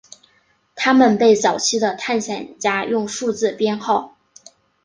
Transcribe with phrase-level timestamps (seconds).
[0.73, 4.17] 他们被早期的探险家用数字编号。